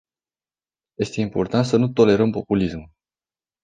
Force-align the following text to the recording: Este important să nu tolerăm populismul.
Este 0.97 1.21
important 1.21 1.65
să 1.65 1.77
nu 1.77 1.89
tolerăm 1.91 2.31
populismul. 2.31 2.89